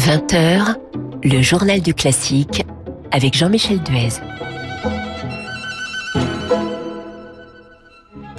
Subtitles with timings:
[0.00, 0.76] 20h,
[1.22, 2.64] le journal du classique
[3.12, 4.08] avec Jean-Michel Duez.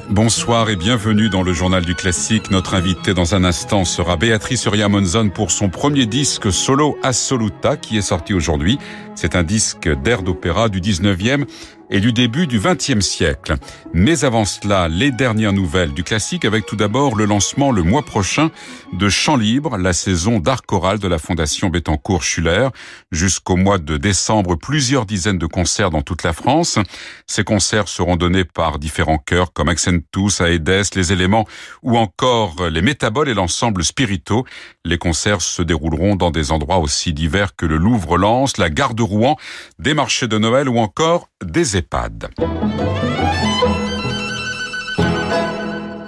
[0.09, 2.50] Bonsoir et bienvenue dans le journal du classique.
[2.50, 7.96] Notre invité dans un instant sera Béatrice Ria-Monzon pour son premier disque solo Assoluta qui
[7.96, 8.80] est sorti aujourd'hui.
[9.21, 11.45] C'est un disque d'air d'opéra du 19e
[11.91, 13.55] et du début du XXe siècle.
[13.93, 18.02] Mais avant cela, les dernières nouvelles du classique avec tout d'abord le lancement le mois
[18.02, 18.49] prochain
[18.93, 22.70] de Chant Libre, la saison d'art choral de la Fondation Bettencourt-Schuller.
[23.12, 26.79] Jusqu'au mois de décembre, plusieurs dizaines de concerts dans toute la France.
[27.27, 31.45] Ces concerts seront donnés par différents chœurs comme Accentus, Aedes, Les Éléments
[31.84, 34.45] ou encore les Métaboles et l'ensemble Spirito.
[34.85, 39.03] Les concerts se dérouleront dans des endroits aussi divers que le Louvre-Lens, la gare de
[39.11, 39.35] Rouen,
[39.79, 42.29] des marchés de Noël ou encore des EHPAD.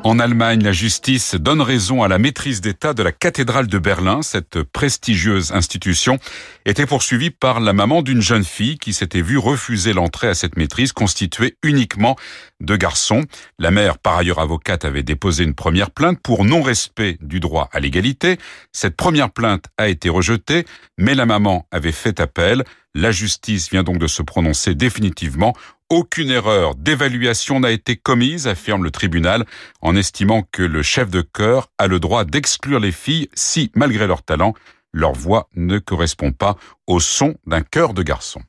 [0.05, 4.21] En Allemagne, la justice donne raison à la maîtrise d'État de la cathédrale de Berlin.
[4.21, 6.19] Cette prestigieuse institution
[6.65, 10.57] était poursuivie par la maman d'une jeune fille qui s'était vue refuser l'entrée à cette
[10.57, 12.17] maîtrise constituée uniquement
[12.59, 13.23] de garçons.
[13.59, 17.79] La mère, par ailleurs avocate, avait déposé une première plainte pour non-respect du droit à
[17.79, 18.37] l'égalité.
[18.73, 20.65] Cette première plainte a été rejetée,
[20.97, 22.65] mais la maman avait fait appel.
[22.95, 25.53] La justice vient donc de se prononcer définitivement.
[25.89, 29.45] Aucune erreur d'évaluation n'a été commise, affirme le tribunal,
[29.81, 34.05] en estimant que le chef de chœur a le droit d'exclure les filles si, malgré
[34.05, 34.53] leur talent,
[34.91, 38.41] leur voix ne correspond pas au son d'un chœur de garçon.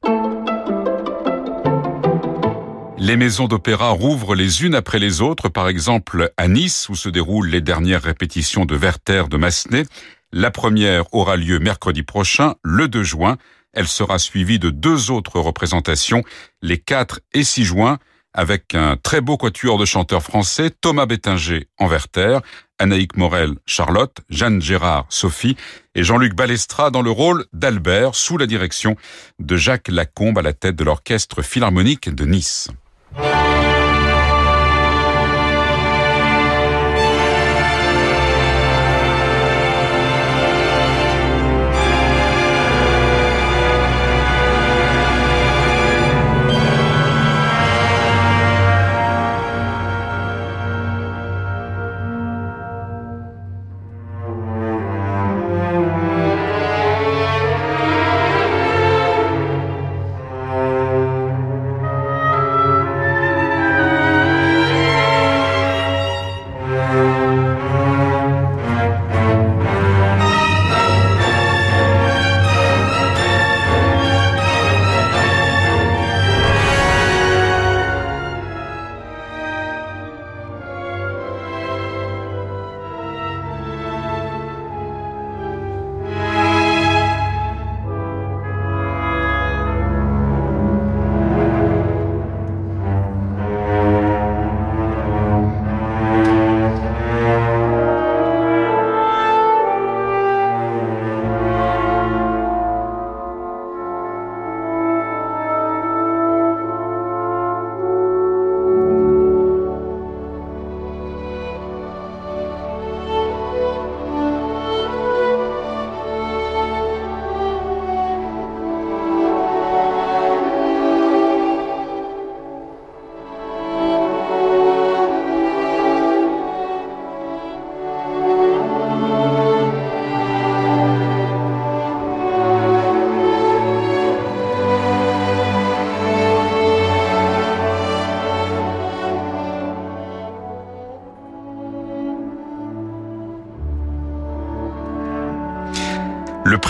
[2.98, 7.08] Les maisons d'opéra rouvrent les unes après les autres, par exemple à Nice, où se
[7.08, 9.84] déroulent les dernières répétitions de Werther de Massenet.
[10.32, 13.38] La première aura lieu mercredi prochain, le 2 juin.
[13.74, 16.22] Elle sera suivie de deux autres représentations,
[16.62, 17.98] les 4 et 6 juin,
[18.32, 22.40] avec un très beau quatuor de chanteurs français, Thomas Bettinger en Werther,
[22.78, 25.56] Anaïk Morel, Charlotte, Jeanne Gérard, Sophie
[25.94, 28.96] et Jean-Luc Balestra dans le rôle d'Albert sous la direction
[29.38, 32.68] de Jacques Lacombe à la tête de l'orchestre philharmonique de Nice.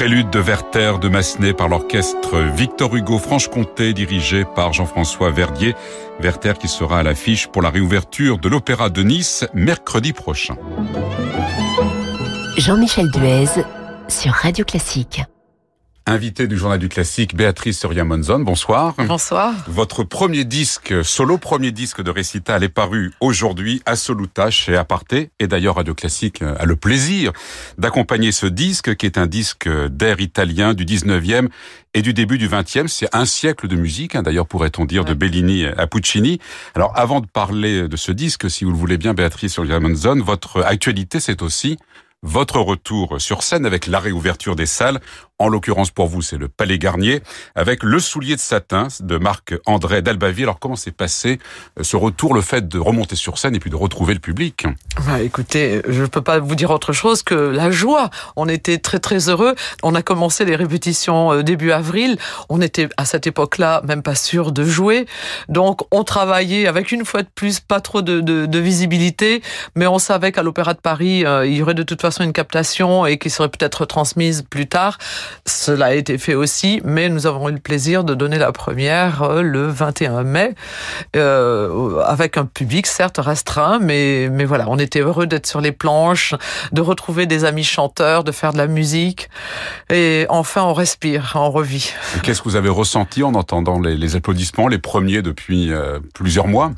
[0.05, 5.75] Prélude de Werther de Massenet par l'orchestre Victor Hugo Franche-Comté dirigé par Jean-François Verdier.
[6.21, 10.57] Werther qui sera à l'affiche pour la réouverture de l'Opéra de Nice mercredi prochain.
[12.59, 13.65] Jean-Michel Duez
[14.09, 15.23] sur Radio Classique.
[16.07, 18.95] Invité du journal du classique, Béatrice Soria Monzon, bonsoir.
[18.99, 19.55] Bonsoir.
[19.69, 25.31] Votre premier disque, solo premier disque de récital est paru aujourd'hui à Soluta chez Aparté.
[25.39, 27.33] Et d'ailleurs, Radio Classique a le plaisir
[27.79, 31.49] d'accompagner ce disque qui est un disque d'air italien du 19e
[31.95, 32.87] et du début du 20e.
[32.87, 36.39] C'est un siècle de musique, hein, d'ailleurs pourrait-on dire, de Bellini à Puccini.
[36.75, 40.21] Alors avant de parler de ce disque, si vous le voulez bien, Béatrice Soria Monzon,
[40.23, 41.79] votre actualité c'est aussi
[42.25, 45.01] votre retour sur scène avec la réouverture des salles.
[45.41, 47.21] En l'occurrence pour vous, c'est le Palais Garnier
[47.57, 50.45] avec le soulier de satin de Marc André d'Albaville.
[50.45, 51.41] Alors comment s'est passé
[51.79, 54.65] euh, ce retour, le fait de remonter sur scène et puis de retrouver le public?
[55.05, 58.11] Bah, Écoutez, je ne peux pas vous dire autre chose que la joie.
[58.37, 59.57] On était très très heureux.
[59.83, 62.17] On a commencé les répétitions euh, début avril.
[62.49, 65.07] On était à cette époque-là même pas sûr de jouer.
[65.49, 69.43] Donc on travaillait avec une fois de plus pas trop de visibilité,
[69.75, 72.33] mais on savait qu'à l'Opéra de Paris, euh, il y aurait de toute façon une
[72.33, 74.99] captation et qui serait peut-être transmise plus tard.
[75.47, 79.23] Cela a été fait aussi, mais nous avons eu le plaisir de donner la première
[79.23, 80.55] euh, le 21 mai
[81.17, 85.73] euh, avec un public certes restreint, mais mais voilà, on était heureux d'être sur les
[85.73, 86.35] planches,
[86.73, 89.29] de retrouver des amis chanteurs, de faire de la musique
[89.91, 91.93] et enfin on respire, on revit.
[92.23, 96.73] Qu'est-ce que vous avez ressenti en entendant les, applaudissements, les premiers depuis euh, plusieurs mois?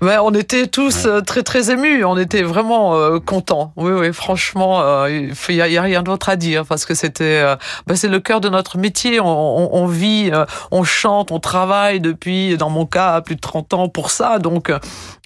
[0.00, 3.72] Ouais, on était tous euh, très très émus, on était vraiment euh, contents.
[3.76, 7.42] Oui, oui, franchement, il euh, y, a, rien d'autre à dire parce que c'était,
[7.86, 9.18] bah, c'est le cœur de notre métier.
[9.18, 10.30] On, on, on, vit,
[10.70, 14.38] on chante, on travaille depuis, dans mon cas, plus de 30 ans pour ça.
[14.38, 14.70] Donc,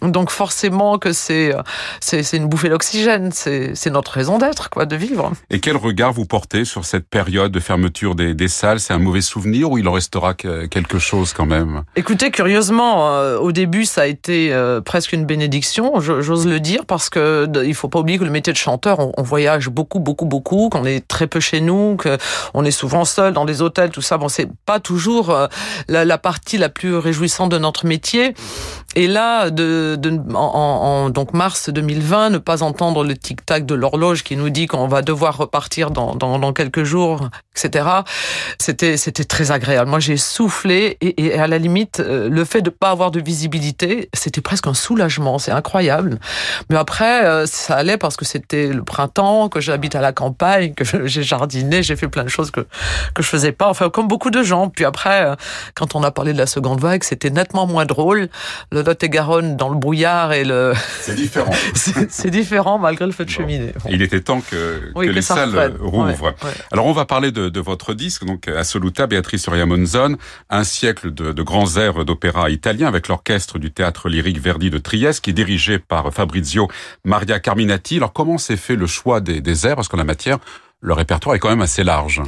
[0.01, 1.55] donc forcément que c'est
[2.01, 3.31] c'est, c'est une bouffée d'oxygène.
[3.33, 5.33] C'est, c'est notre raison d'être, quoi, de vivre.
[5.51, 8.81] Et quel regard vous portez sur cette période de fermeture des, des salles?
[8.81, 11.83] C'est un mauvais souvenir ou il en restera quelque chose quand même?
[11.97, 17.11] Écoutez, curieusement, au début, ça a été euh, presque une bénédiction, j'ose le dire, parce
[17.11, 20.69] que il faut pas oublier que le métier de chanteur, on, voyage beaucoup, beaucoup, beaucoup,
[20.69, 24.19] qu'on est très peu chez nous, qu'on est souvent seul dans des hôtels, tout ça.
[24.19, 25.47] Bon, c'est pas toujours euh,
[25.89, 28.35] la, partie la plus réjouissante de notre métier.
[28.95, 33.75] Et là, de, de en, en, donc mars 2020, ne pas entendre le tic-tac de
[33.75, 37.89] l'horloge qui nous dit qu'on va devoir repartir dans, dans, dans quelques jours, etc.
[38.59, 39.89] C'était c'était très agréable.
[39.89, 43.21] Moi, j'ai soufflé et, et, à la limite, euh, le fait de pas avoir de
[43.21, 45.39] visibilité, c'était presque un soulagement.
[45.39, 46.19] C'est incroyable.
[46.69, 50.75] Mais après, euh, ça allait parce que c'était le printemps, que j'habite à la campagne,
[50.75, 52.67] que j'ai jardiné, j'ai fait plein de choses que
[53.15, 53.69] que je faisais pas.
[53.69, 54.69] Enfin, comme beaucoup de gens.
[54.69, 55.35] Puis après, euh,
[55.75, 58.29] quand on a parlé de la seconde vague, c'était nettement moins drôle.
[58.71, 60.73] Le Lot-et-Garonne dans le brouillard et le.
[61.01, 61.53] C'est différent.
[61.75, 63.73] c'est différent malgré le feu de cheminée.
[63.83, 63.91] Bon.
[63.91, 66.07] Il était temps que, oui, que, que les salles rouvrent.
[66.07, 66.51] Ouais, ouais.
[66.71, 70.17] Alors on va parler de, de, votre disque, donc Assoluta, Béatrice Soria Monzon,
[70.51, 74.79] un siècle de, de grands airs d'opéra italien avec l'orchestre du théâtre lyrique Verdi de
[74.79, 76.69] Trieste, qui est dirigé par Fabrizio
[77.05, 77.97] Maria Carminati.
[77.97, 79.77] Alors comment s'est fait le choix des, des airs?
[79.77, 80.39] Parce qu'en la matière,
[80.83, 82.21] le répertoire est quand même assez large.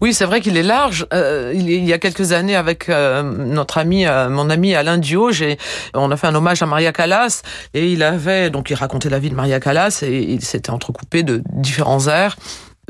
[0.00, 1.06] Oui, c'est vrai qu'il est large.
[1.12, 5.30] Euh, il y a quelques années, avec euh, notre ami, euh, mon ami Alain Dio,
[5.94, 7.42] on a fait un hommage à Maria Callas
[7.74, 11.22] et il avait donc il racontait la vie de Maria Callas et il s'était entrecoupé
[11.22, 12.36] de différents airs.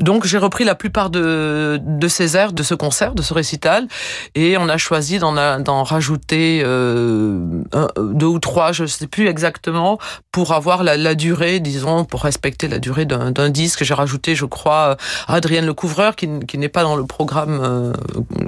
[0.01, 3.87] Donc j'ai repris la plupart de, de ces airs de ce concert, de ce récital,
[4.35, 9.27] et on a choisi d'en rajouter euh, un, deux ou trois, je ne sais plus
[9.27, 9.97] exactement,
[10.31, 13.83] pour avoir la, la, durée, disons, pour respecter la durée d'un disque.
[13.83, 17.93] J'ai rajouté, je crois, Adrienne Lecouvreur, qui, qui n'est pas dans le programme euh,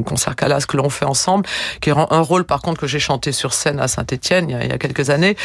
[0.05, 1.45] concert Calas que l'on fait ensemble,
[1.81, 4.69] qui est un rôle par contre que j'ai chanté sur scène à Saint-Étienne il, il,
[4.69, 5.35] y a quelques années.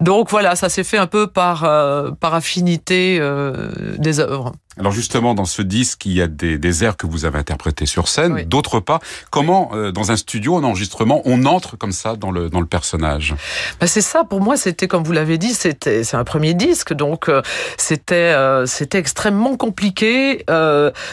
[0.00, 4.52] Donc voilà, ça s'est fait un peu par euh, par affinité euh, des œuvres.
[4.80, 7.84] Alors justement, dans ce disque, il y a des, des airs que vous avez interprétés
[7.84, 8.46] sur scène, oui.
[8.46, 8.98] d'autres pas.
[9.28, 12.66] Comment, euh, dans un studio, en enregistrement, on entre comme ça dans le, dans le
[12.66, 13.34] personnage?
[13.78, 16.94] Bah C'est ça, pour moi, c'était, comme vous l'avez dit, c'était c'est un premier disque,
[16.94, 17.42] donc euh,
[17.76, 20.46] c'était euh, c'était extrêmement compliqué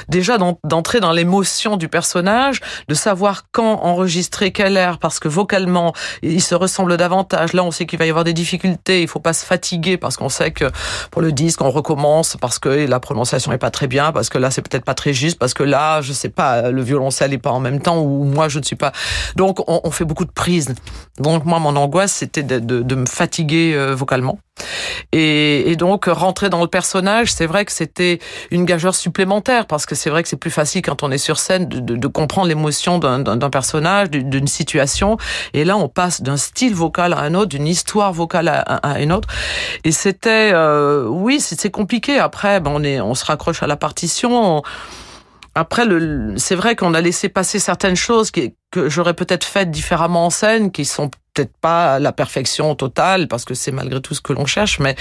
[0.07, 5.93] déjà d'entrer dans l'émotion du personnage, de savoir quand enregistrer quel air, parce que vocalement,
[6.21, 7.51] il se ressemble davantage.
[7.51, 10.15] Là, on sait qu'il va y avoir des difficultés, il faut pas se fatiguer, parce
[10.15, 10.65] qu'on sait que
[11.11, 14.37] pour le disque, on recommence, parce que la prononciation est pas très bien parce que
[14.37, 17.37] là c'est peut-être pas très juste parce que là je sais pas le violoncelle est
[17.37, 18.91] pas en même temps ou moi je ne suis pas.
[19.35, 20.73] Donc on, fait beaucoup de prises.
[21.19, 24.39] Donc moi mon angoisse c'était de, me fatiguer euh, vocalement
[25.11, 28.19] et, et, donc rentrer dans le personnage c'est vrai que c'était
[28.51, 31.37] une gageure supplémentaire parce que c'est vrai que c'est plus facile quand on est sur
[31.37, 35.17] scène de, de comprendre l'émotion d'un personnage d'une situation
[35.53, 38.99] et là on passe d'un style vocal à un autre d'une histoire vocale à, à,
[38.99, 39.29] une autre
[39.83, 43.77] et c'était euh, oui c'est compliqué après ben, on est on sera raccroche à la
[43.77, 44.63] partition.
[45.59, 45.85] Après,
[46.35, 50.71] c'est vrai qu'on a laissé passer certaines choses que j'aurais peut-être faites différemment en scène,
[50.71, 54.45] qui sont peut-être pas la perfection totale, parce que c'est malgré tout ce que l'on
[54.45, 54.95] cherche, mais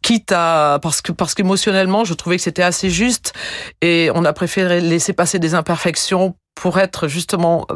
[0.00, 3.32] quitte à parce que parce qu'émotionnellement, je trouvais que c'était assez juste,
[3.80, 7.66] et on a préféré laisser passer des imperfections pour être justement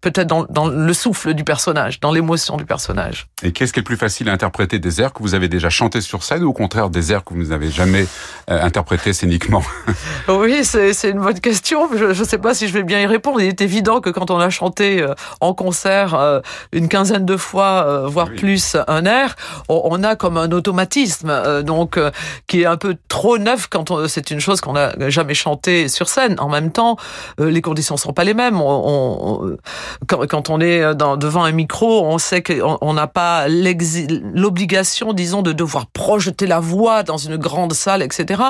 [0.00, 3.28] peut-être dans, dans, le souffle du personnage, dans l'émotion du personnage.
[3.42, 5.70] Et qu'est-ce qui est le plus facile à interpréter Des airs que vous avez déjà
[5.70, 8.06] chantés sur scène ou au contraire des airs que vous n'avez jamais
[8.50, 9.62] euh, interprétés scéniquement?
[10.28, 11.88] Oui, c'est une bonne question.
[11.94, 13.40] Je ne sais pas si je vais bien y répondre.
[13.40, 16.40] Il est évident que quand on a chanté euh, en concert euh,
[16.72, 19.36] une quinzaine de fois, euh, voire plus, un air,
[19.68, 21.98] on, on, a comme un automatisme, donc
[22.46, 26.08] qui est un peu trop neuf quand c'est une chose qu'on n'a jamais chanté sur
[26.08, 26.36] scène.
[26.38, 26.96] En même temps,
[27.38, 28.60] les conditions sont pas les mêmes.
[28.60, 29.56] On, on,
[30.06, 35.42] quand, quand, on est dans, devant un micro, on sait qu'on n'a pas l'obligation, disons,
[35.42, 38.42] de devoir projeter la voix dans une grande salle, etc.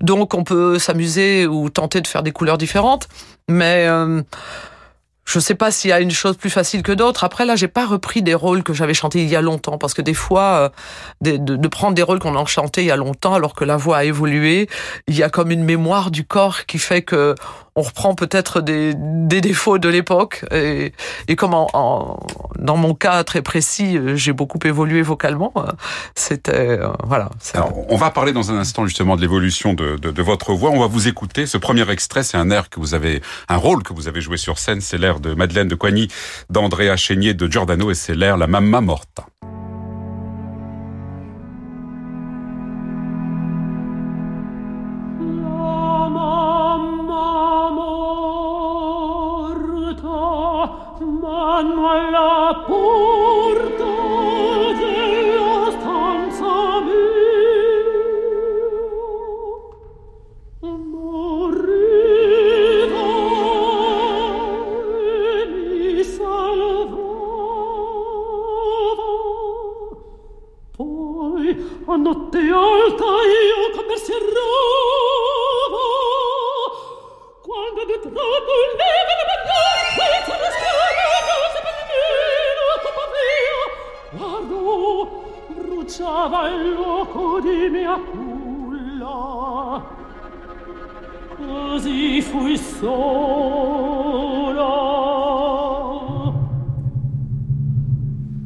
[0.00, 3.08] Donc on peut s'amuser ou tenter de faire des couleurs différentes,
[3.48, 4.22] mais euh,
[5.24, 7.22] je sais pas s'il y a une chose plus facile que d'autres.
[7.22, 9.94] Après là, j'ai pas repris des rôles que j'avais chantés il y a longtemps parce
[9.94, 10.68] que des fois, euh,
[11.20, 13.76] de, de, prendre des rôles qu'on a chantés il y a longtemps alors que la
[13.76, 14.68] voix a évolué,
[15.06, 17.36] il y a comme une mémoire du corps qui fait que
[17.76, 20.44] on reprend peut-être des, défauts de l'époque.
[20.52, 20.92] Et,
[21.28, 25.52] et comme dans mon cas très précis, j'ai beaucoup évolué vocalement,
[26.14, 27.30] c'était euh, voilà.
[27.88, 30.70] On va parler dans un instant justement de l'évolution de, de, de, votre voix.
[30.70, 31.46] On va vous écouter.
[31.46, 34.36] Ce premier extrait, c'est un air que vous avez, un rôle que vous avez joué
[34.36, 34.80] sur scène.
[34.80, 36.08] C'est l'air de Madeleine de Coigny,
[36.50, 39.26] d'Andrea Chénier, de Giordano, et c'est l'air La Mamma Morta.
[72.70, 75.86] Alta io come si errava
[77.42, 77.98] quando di
[79.96, 80.70] bagnò senza
[84.12, 89.82] Guardo, bruciava il loco di mia culla.
[91.36, 93.48] Così fui sola.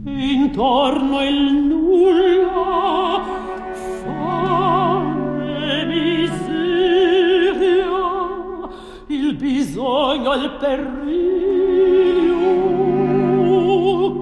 [0.04, 1.63] Intorno il
[9.74, 12.38] bisogno al periglio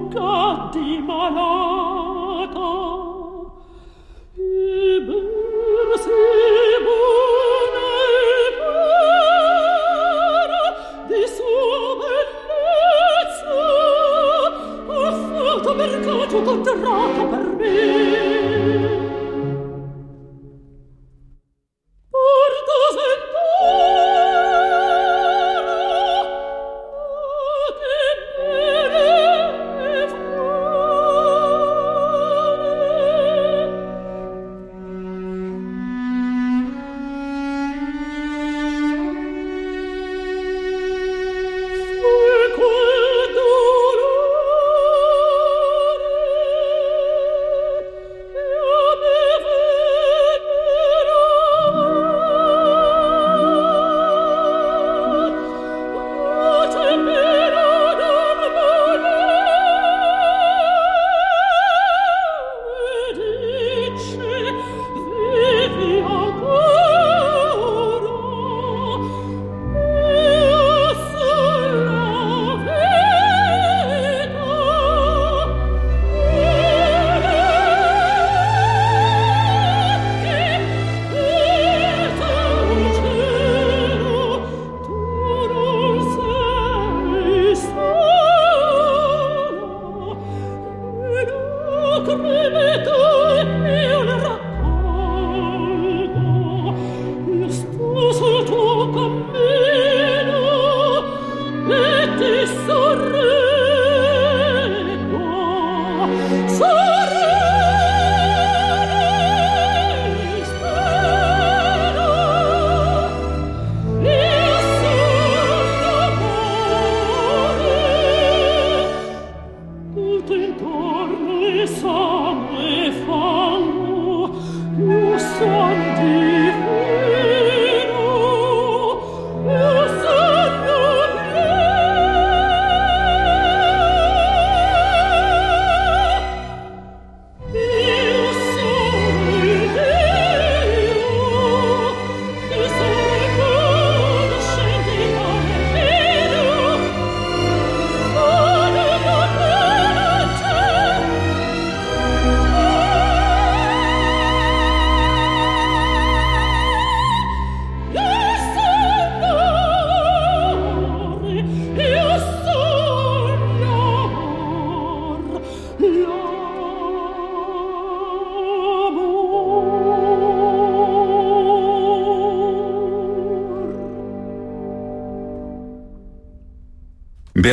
[0.07, 2.71] cadi malata.
[4.33, 5.29] E ben
[6.01, 6.09] si
[6.85, 8.11] buona e
[8.59, 10.65] vera
[11.05, 13.61] di sua bellezza
[14.97, 19.12] affata mercato contratta per me.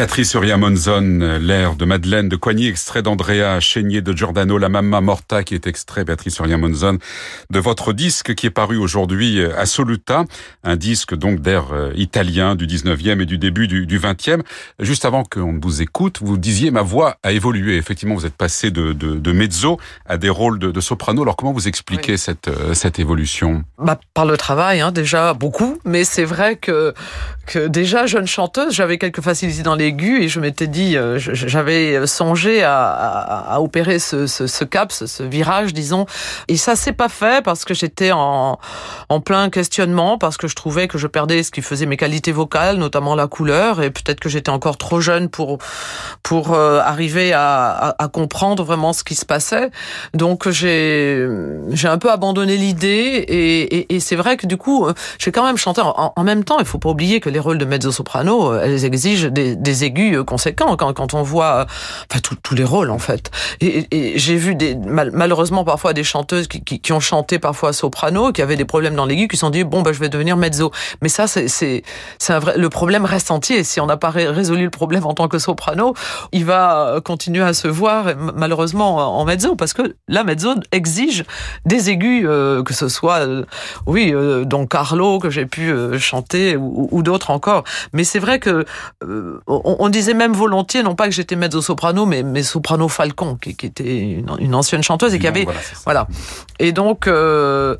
[0.01, 5.03] Béatrice Uria Monzon, l'air de Madeleine de Coigny, extrait d'Andrea Chénier de Giordano, La Mamma
[5.03, 6.97] Morta, qui est extrait, Béatrice Uria Monzon,
[7.51, 10.25] de votre disque qui est paru aujourd'hui à Soluta,
[10.65, 14.41] un disque donc d'air euh, italien du 19e et du début du, du 20e.
[14.79, 17.77] Juste avant qu'on vous écoute, vous disiez ma voix a évolué.
[17.77, 21.21] Effectivement, vous êtes passé de, de, de mezzo à des rôles de, de, soprano.
[21.21, 23.65] Alors comment vous expliquez cette, euh, cette évolution?
[23.77, 26.95] Bah, Par le travail, hein, déjà beaucoup, mais c'est vrai que,
[27.47, 32.07] que déjà jeune chanteuse, j'avais quelques facilités dans l'aigu et je m'étais dit, euh, j'avais
[32.07, 36.07] songé à, opérer ce, cap, ce, virage, disons.
[36.49, 38.59] Et ça s'est pas fait parce que j'étais en,
[39.25, 42.77] plein questionnement, parce que je trouvais que je perdais ce qui faisait mes qualités vocales,
[42.77, 45.59] notamment la couleur, et peut-être que j'étais encore trop jeune pour
[46.23, 49.71] pour euh, arriver à, comprendre vraiment ce qui se passait.
[50.15, 51.27] Donc j'ai
[51.71, 53.25] j'ai un peu abandonné l'idée
[53.89, 54.87] et, c'est vrai que du coup
[55.19, 56.59] j'ai quand même chanté en, en, même temps.
[56.59, 60.23] Il faut pas oublier que les rôles de mezzo soprano, elles exigent des, des aigus
[60.25, 61.67] conséquents quand, quand on voit
[62.11, 63.31] enfin tous les rôles en fait.
[63.61, 68.33] Et, j'ai vu des mal, malheureusement parfois des chanteuses qui, qui, ont chanté parfois soprano,
[68.33, 70.37] qui avaient des problèmes dans l'aigu, qui se sont dit bon bah je vais devenir
[70.37, 70.71] mezzo.
[71.03, 71.83] Mais ça c'est c'est
[72.39, 73.65] vrai le problème reste entier.
[73.65, 75.95] Si on n'a pas résolu le problème en tant que soprano,
[76.33, 81.25] il va continuer à se voir malheureusement en mezzo parce que la mezzo exige
[81.65, 83.45] des aigus euh, que ce soit euh,
[83.87, 87.65] oui euh, Carlo que j'ai pu euh, chanter ou, ou d'autres encore.
[87.93, 88.65] Mais c'est vrai que
[89.05, 92.89] euh, on, on, disait même volontiers non pas que j'étais mezzo soprano mais mais soprano
[92.89, 96.09] Falcon qui, qui était une, une, ancienne chanteuse et qui avait voilà, voilà.
[96.59, 97.77] et donc euh,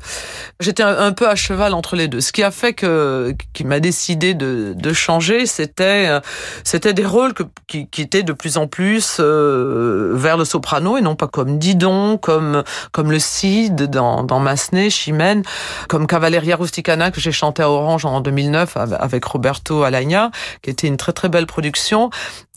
[0.59, 2.21] j'étais un, un, peu à cheval entre les deux.
[2.21, 6.19] Ce qui a fait que qui m'a décidé de, de changer, c'était
[6.63, 10.97] c'était des rôles que, qui, qui étaient de plus en plus euh, vers le soprano
[10.97, 15.43] et non pas comme Didon, comme comme le Cid dans, dans Massenet, Chimène,
[15.87, 20.87] comme Cavalleria Rusticana que j'ai chanté à Orange en 2009 avec Roberto Alagna, qui était
[20.87, 21.70] une très très belle production.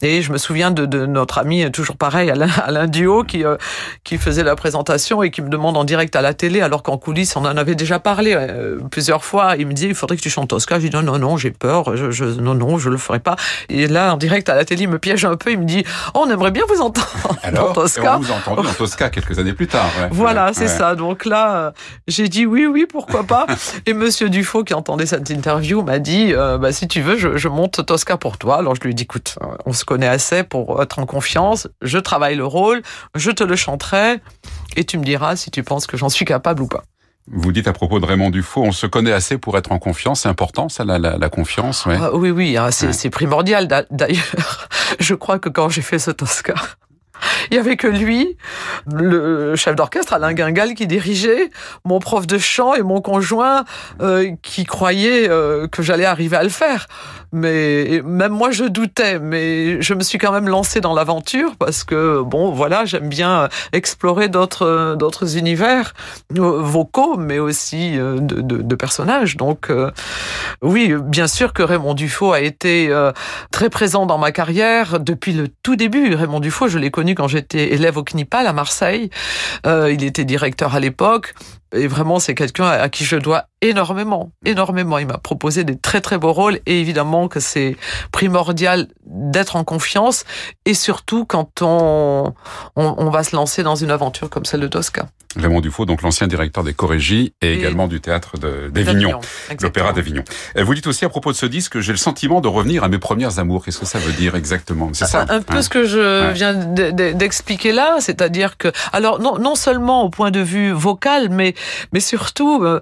[0.03, 3.57] Et je me souviens de, de notre ami, toujours pareil, Alain, Alain Duo, qui, euh,
[4.05, 6.99] qui faisait la présentation et qui me demande en direct à la télé, alors qu'en
[6.99, 9.55] coulisses, on en avait déjà parlé euh, plusieurs fois.
[9.57, 10.79] Il me dit, il faudrait que tu chantes Tosca.
[10.79, 11.97] Je dis, non, non, non, j'ai peur.
[11.97, 13.37] Je, je, non, non, je le ferai pas.
[13.71, 15.53] Et là, en direct à la télé, il me piège un peu.
[15.53, 17.09] Il me dit, oh, on aimerait bien vous entendre
[17.43, 18.17] alors, dans Tosca.
[18.17, 19.87] on vous a entendu dans Tosca quelques années plus tard.
[20.01, 20.09] Ouais.
[20.11, 20.55] Voilà, ouais.
[20.55, 20.97] c'est ça.
[20.97, 21.71] Donc là, euh,
[22.09, 23.47] j'ai dit oui, oui, pourquoi pas.
[23.87, 27.37] et Monsieur Dufaux, qui entendait cette interview, m'a dit, euh, bah, si tu veux, je,
[27.39, 28.59] je monte Tosca pour toi.
[28.59, 31.69] Alors je lui ai dit, écoute, on se connaît assez pour être en confiance.
[31.83, 32.83] Je travaille le rôle,
[33.15, 34.21] je te le chanterai,
[34.77, 36.85] et tu me diras si tu penses que j'en suis capable ou pas.
[37.31, 40.23] Vous dites à propos de Raymond Dufaux, on se connaît assez pour être en confiance.
[40.23, 41.87] C'est important, ça, la, la, la confiance.
[41.87, 41.97] Ouais.
[41.99, 43.11] Ah, oui, oui, hein, c'est ouais.
[43.11, 43.67] primordial.
[43.91, 44.69] D'ailleurs,
[45.01, 46.55] je crois que quand j'ai fait ce Tosca,
[47.51, 48.37] il y avait que lui,
[48.93, 51.51] le chef d'orchestre Alain Guingal qui dirigeait,
[51.85, 53.65] mon prof de chant et mon conjoint
[54.01, 56.87] euh, qui croyaient euh, que j'allais arriver à le faire.
[57.33, 61.83] Mais même moi je doutais, mais je me suis quand même lancée dans l'aventure parce
[61.83, 65.95] que bon voilà j'aime bien explorer d'autres d'autres univers
[66.31, 69.37] vocaux, mais aussi de, personnages.
[69.37, 69.91] Donc euh,
[70.63, 73.13] oui, bien sûr que Raymond Dufaux a été euh,
[73.51, 76.15] très présent dans ma carrière depuis le tout début.
[76.15, 79.11] Raymond Dufaux, je l'ai connu quand j'étais élève au CNIPAL à Marseille.
[79.67, 81.35] Euh, il était directeur à l'époque.
[81.75, 84.99] Et vraiment, c'est quelqu'un à qui je dois énormément, énormément.
[84.99, 87.77] Il m'a proposé des très très beaux rôles et évidemment que c'est
[88.13, 90.25] primordial d'être en confiance
[90.67, 92.35] et surtout quand on,
[92.77, 95.07] on, on, va se lancer dans une aventure comme celle de Tosca.
[95.37, 99.19] Raymond Dufaux, donc l'ancien directeur des Chorégies et, et, également du théâtre d'Avignon,
[99.61, 100.23] l'opéra d'Avignon.
[100.57, 102.99] Vous dites aussi à propos de ce disque, j'ai le sentiment de revenir à mes
[102.99, 103.65] premières amours.
[103.65, 104.91] Qu'est-ce que ça veut dire exactement?
[104.93, 105.25] C'est ça?
[105.29, 106.33] Un peu hein ce que je ouais.
[106.33, 111.55] viens d'expliquer là, c'est-à-dire que, alors non, non seulement au point de vue vocal, mais
[111.93, 112.81] mais surtout euh,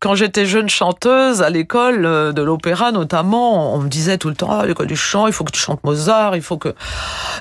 [0.00, 4.34] quand j'étais jeune chanteuse à l'école euh, de l'opéra notamment, on me disait tout le
[4.34, 6.74] temps ah, l'école du chant, il faut que tu chantes Mozart, il faut que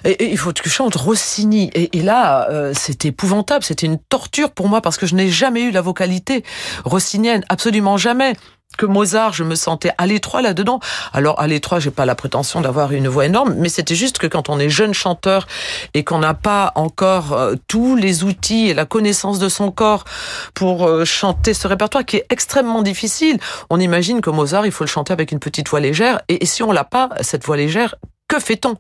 [0.03, 1.69] et, et il faut que tu chantes Rossini.
[1.73, 5.29] Et, et là, euh, c'était épouvantable, c'était une torture pour moi parce que je n'ai
[5.29, 6.43] jamais eu la vocalité
[6.85, 8.35] rossinienne, absolument jamais
[8.77, 10.79] que Mozart, je me sentais à l'étroit là-dedans.
[11.13, 14.27] Alors à l'étroit, j'ai pas la prétention d'avoir une voix énorme, mais c'était juste que
[14.27, 15.47] quand on est jeune chanteur
[15.93, 20.05] et qu'on n'a pas encore euh, tous les outils et la connaissance de son corps
[20.53, 24.83] pour euh, chanter ce répertoire qui est extrêmement difficile, on imagine que Mozart, il faut
[24.83, 27.57] le chanter avec une petite voix légère et, et si on l'a pas, cette voix
[27.57, 27.95] légère,
[28.31, 28.77] que fait-on?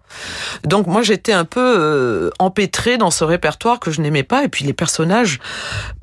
[0.63, 4.47] Donc moi j'étais un peu euh, empêtrée dans ce répertoire que je n'aimais pas et
[4.47, 5.39] puis les personnages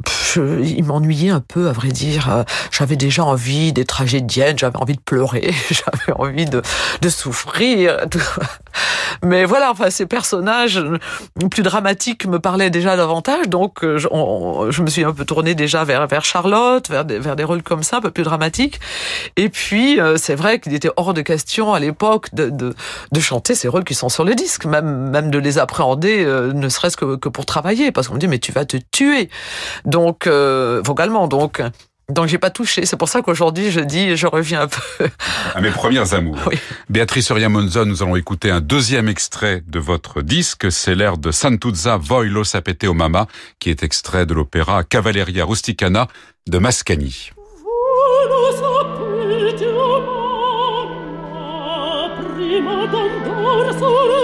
[0.05, 2.31] pff, ils m'ennuyaient un peu à vrai dire.
[2.31, 6.61] Euh, j'avais déjà envie des tragédiennes, j'avais envie de pleurer, j'avais envie de,
[7.01, 8.07] de souffrir.
[9.25, 10.85] Mais voilà, enfin ces personnages
[11.51, 15.85] plus dramatiques me parlaient déjà davantage donc euh, je, me suis un peu tournée déjà
[15.85, 18.79] vers vers Charlotte, vers des, vers des rôles comme ça un peu plus dramatiques.
[19.37, 22.75] Et puis euh, c'est vrai qu'il était hors de question à l'époque de, de,
[23.11, 26.25] de chanter chanter ces rôles qui sont sur le disque, même, même de les appréhender,
[26.25, 28.77] euh, ne serait-ce que, que pour travailler, parce qu'on me dit mais tu vas te
[28.91, 29.31] tuer.
[29.85, 31.63] Donc euh, vocalement, donc
[32.09, 32.85] donc j'ai pas touché.
[32.85, 35.09] C'est pour ça qu'aujourd'hui je dis je reviens un peu
[35.55, 36.37] à mes premières amours.
[36.49, 36.59] Oui.
[36.89, 40.73] Béatrice Ria Monzon, nous allons écouter un deuxième extrait de votre disque.
[40.73, 43.29] C'est l'air de Santuzza Voilo Sapete o Mama,
[43.61, 46.09] qui est extrait de l'opéra Cavalleria Rusticana
[46.49, 47.31] de Mascagni.
[53.79, 54.18] solo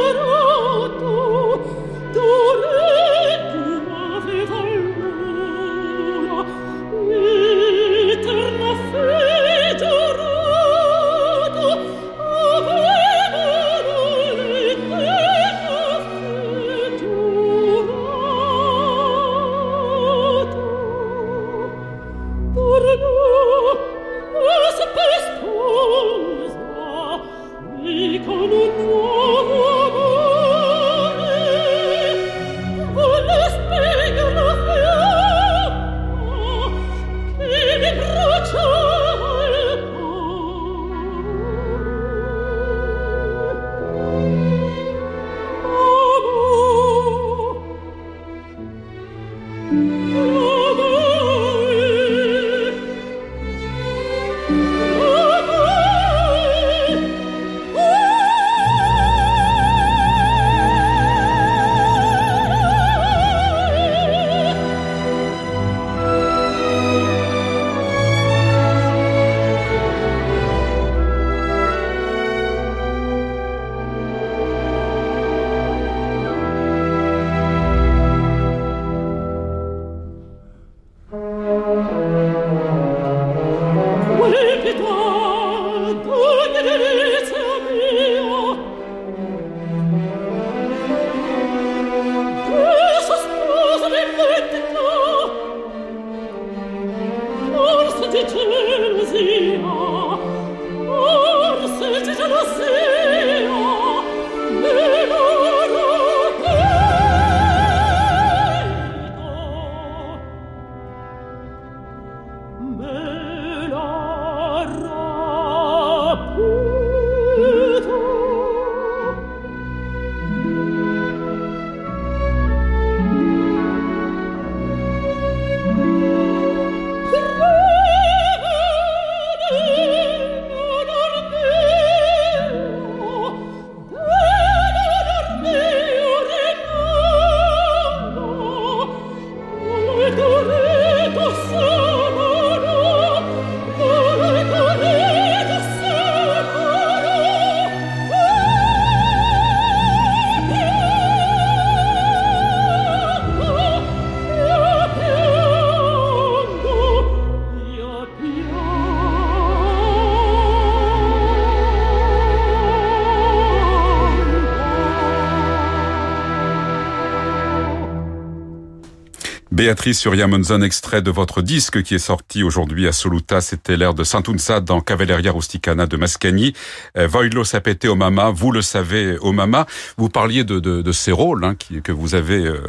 [169.64, 173.40] Béatrice Surya Monzon, extrait de votre disque qui est sorti aujourd'hui à Soluta.
[173.40, 176.52] C'était l'air de Saint-Unsa dans Cavalleria Rusticana de Mascagni.
[176.98, 179.64] Euh, Voilo sapete o mama, vous le savez, o mama.
[179.96, 182.60] Vous parliez de, de, de ces rôles hein, qui, que vous avez euh,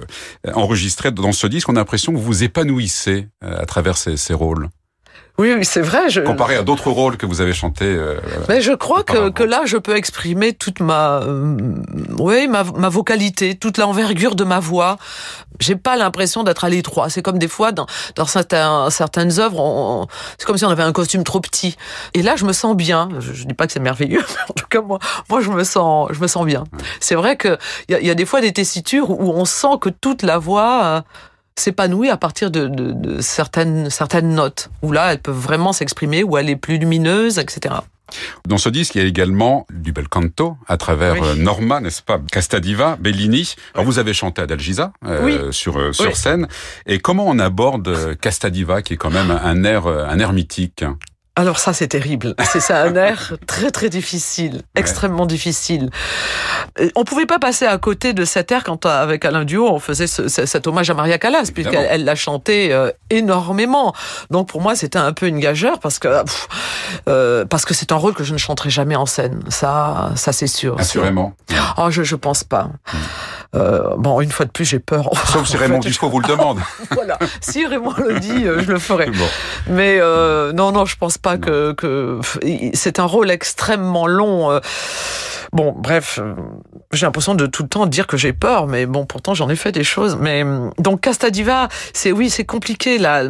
[0.54, 1.68] enregistrés dans ce disque.
[1.68, 4.70] On a l'impression que vous vous épanouissez euh, à travers ces, ces rôles.
[5.38, 6.10] Oui, oui, c'est vrai.
[6.10, 6.22] Je...
[6.22, 7.84] Comparé à d'autres rôles que vous avez chantés.
[7.86, 11.58] Euh, Mais je crois que, que là, je peux exprimer toute ma, euh,
[12.20, 14.96] oui, ma, ma vocalité, toute l'envergure de ma voix.
[15.60, 17.10] J'ai pas l'impression d'être à l'étroit.
[17.10, 20.94] C'est comme des fois dans, dans certains, certaines œuvres, c'est comme si on avait un
[20.94, 21.76] costume trop petit.
[22.14, 23.10] Et là, je me sens bien.
[23.20, 25.64] Je, je dis pas que c'est merveilleux, mais en tout cas moi, moi, je me
[25.66, 26.64] sens, je me sens bien.
[27.02, 27.58] C'est vrai que
[27.90, 30.84] il y y a des fois des tessitures où on sent que toute la voix.
[30.86, 31.02] euh,
[31.58, 36.24] s'épanouit à partir de, de, de certaines, certaines notes, où là, elles peuvent vraiment s'exprimer,
[36.24, 37.76] où elle est plus lumineuse, etc.
[38.48, 41.20] Dans ce disque, il y a également du bel canto à travers Oui.
[41.24, 42.20] euh, Norma, n'est-ce pas?
[42.32, 43.56] Castadiva, Bellini.
[43.74, 45.40] Alors vous avez chanté Adalgisa euh, Oui.
[45.52, 46.48] sur euh, sur scène.
[46.86, 50.86] Et comment on aborde Castadiva, qui est quand même un air un air mythique?
[51.38, 52.34] Alors ça, c'est terrible.
[52.50, 55.90] C'est ça un air très très difficile, extrêmement difficile.
[56.80, 59.68] Euh, On pouvait pas passer à côté de cet air quand euh, avec Alain Duo
[59.70, 63.94] on faisait ce- ce- cet hommage à Maria Callas puisqu'elle elle l'a chanté euh, énormément.
[64.32, 66.48] Donc pour moi c'était un peu une gageure parce que pff,
[67.10, 69.42] euh, parce que c'est un rôle que je ne chanterai jamais en scène.
[69.50, 70.80] Ça ça c'est sûr.
[70.80, 71.34] Assurément.
[71.78, 72.70] Oh je je pense pas.
[73.56, 75.10] Euh, bon une fois de plus j'ai peur.
[75.28, 76.60] Sauf si Raymond Dufaux vous le demande.
[76.92, 77.18] voilà.
[77.42, 79.08] Si Raymond le dit, euh, je le ferai.
[79.08, 79.28] Bon.
[79.68, 82.20] Mais euh, non, non, je pense pas que, que
[82.74, 84.60] c'est un rôle extrêmement long.
[85.56, 86.20] Bon, bref,
[86.92, 89.56] j'ai l'impression de tout le temps dire que j'ai peur, mais bon, pourtant j'en ai
[89.56, 90.18] fait des choses.
[90.20, 93.24] Mais euh, donc Casta Diva, c'est oui, c'est compliqué là,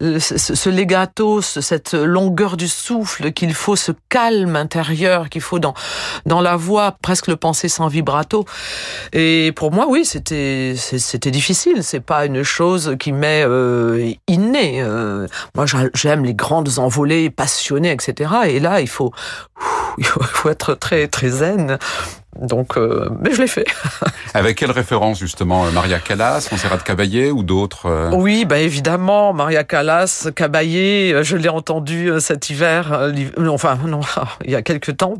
[0.00, 5.74] ce, ce legato, cette longueur du souffle qu'il faut, ce calme intérieur qu'il faut dans
[6.26, 8.44] dans la voix, presque le penser sans vibrato.
[9.12, 11.82] Et pour moi, oui, c'était c'était difficile.
[11.82, 14.82] C'est pas une chose qui m'est euh, innée.
[14.82, 18.30] Euh, moi, j'aime les grandes envolées passionnées, etc.
[18.48, 19.12] Et là, il faut
[19.98, 21.78] il faut être très très zen.
[22.40, 23.66] Donc, euh, mais je l'ai fait.
[24.34, 29.64] Avec quelle référence justement Maria Callas, Montserrat Caballé ou d'autres euh Oui, bah évidemment, Maria
[29.64, 31.12] Callas, Caballé.
[31.12, 33.10] Euh, je l'ai entendu cet hiver,
[33.48, 34.00] enfin non,
[34.44, 35.14] il y a quelques temps,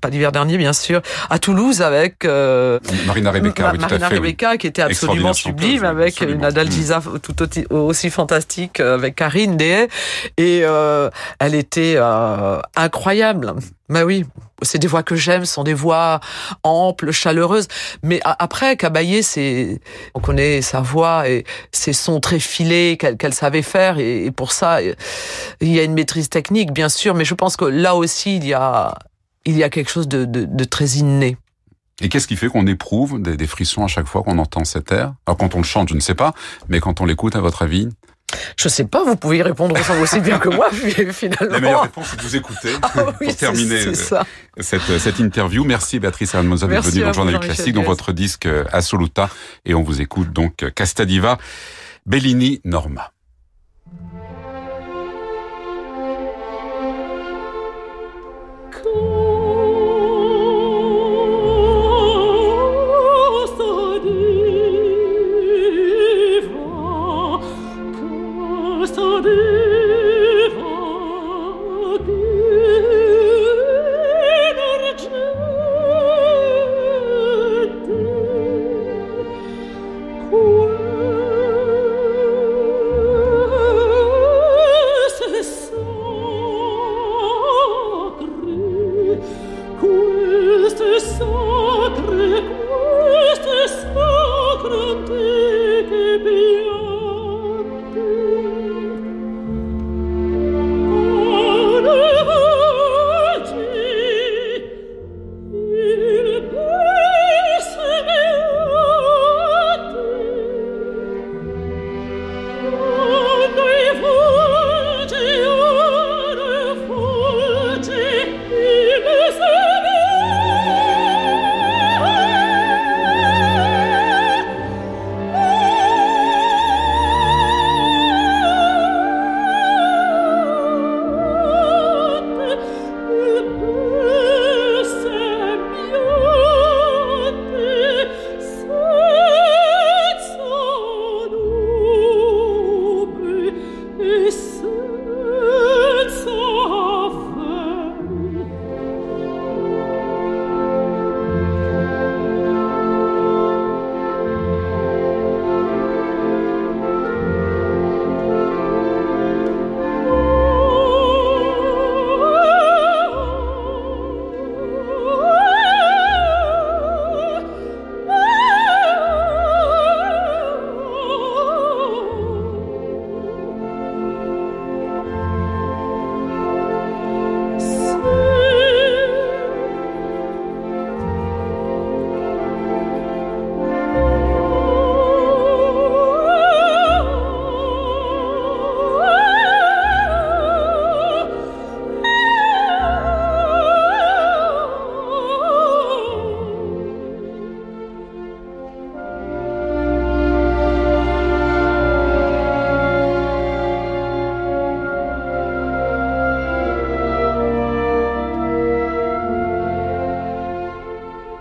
[0.00, 1.00] pas l'hiver dernier bien sûr,
[1.30, 6.44] à Toulouse avec Marina Rebecca, oui, Marina fait, Rebecca qui était absolument sublime, avec une
[6.44, 7.20] Adalgisa mm.
[7.20, 7.36] tout
[7.70, 9.88] aussi, fantastique avec Karine Dehay,
[10.38, 10.64] et
[11.38, 11.98] elle était
[12.74, 13.54] incroyable.
[13.88, 14.24] Mais oui,
[14.62, 16.20] c'est des voix que j'aime, sont des voix
[16.62, 17.68] amples, chaleureuses.
[18.02, 19.80] Mais après, Caballé, c'est,
[20.14, 23.98] on connaît sa voix et ses sons très filés qu'elle savait faire.
[23.98, 24.94] Et, pour ça, il
[25.68, 27.14] y a une maîtrise technique, bien sûr.
[27.14, 28.94] Mais je pense que là aussi, il y a,
[29.44, 31.36] quelque chose de, de, très inné.
[32.00, 34.90] Et qu'est-ce qui fait qu'on éprouve des, des, frissons à chaque fois qu'on entend cet
[34.92, 35.12] air?
[35.26, 36.32] Alors quand on le chante, je ne sais pas,
[36.68, 37.88] mais quand on l'écoute, à votre avis
[38.56, 40.68] je sais pas, vous pouvez y répondre aussi bien que moi,
[41.12, 41.52] finalement.
[41.52, 43.94] La meilleure réponse, c'est de vous écouter ah pour terminer euh,
[44.60, 45.64] cette, cette interview.
[45.64, 49.28] Merci Béatrice Armozon d'être venue dans le Journal Classique, dans votre disque euh, Assoluta.
[49.64, 51.38] Et on vous écoute donc Castadiva,
[52.06, 53.12] Bellini, Norma.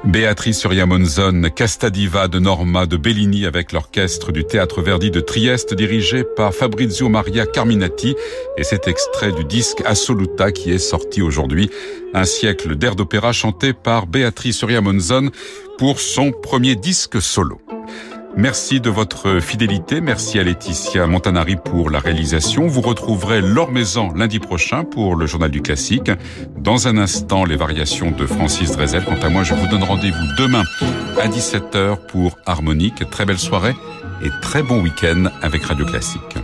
[0.03, 6.23] Béatrice Surya-Monzon, Castadiva de Norma de Bellini avec l'orchestre du Théâtre Verdi de Trieste dirigé
[6.23, 8.15] par Fabrizio Maria Carminati
[8.57, 11.69] et cet extrait du disque Assoluta qui est sorti aujourd'hui.
[12.15, 15.29] Un siècle d'air d'opéra chanté par Béatrice Surya-Monzon
[15.77, 17.61] pour son premier disque solo.
[18.37, 20.01] Merci de votre fidélité.
[20.01, 22.67] Merci à Laetitia Montanari pour la réalisation.
[22.67, 26.11] Vous retrouverez Laure Maison lundi prochain pour le Journal du Classique.
[26.57, 29.03] Dans un instant, les variations de Francis Drezel.
[29.03, 30.63] Quant à moi, je vous donne rendez-vous demain
[31.21, 33.09] à 17h pour Harmonique.
[33.09, 33.75] Très belle soirée
[34.23, 36.37] et très bon week-end avec Radio Classique.